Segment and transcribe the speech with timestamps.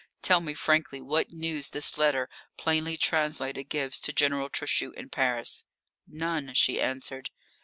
[0.23, 5.63] Tell me frankly what news this letter, plainly translated, gives to General Trochu in Paris."
[6.07, 7.29] "None," she answered.